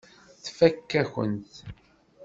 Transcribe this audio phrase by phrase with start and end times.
[0.43, 1.55] Tfakk-akent-t.